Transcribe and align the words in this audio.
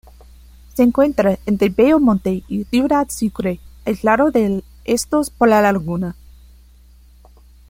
Se 0.73 0.81
encuentra 0.81 1.37
entre 1.45 1.69
Bello 1.69 1.99
Monte 1.99 2.41
y 2.47 2.63
Ciudad 2.63 3.07
Sucre, 3.11 3.59
aislado 3.85 4.31
de 4.31 4.63
estos 4.83 5.29
por 5.29 5.47
la 5.47 5.61
laguna. 5.61 6.15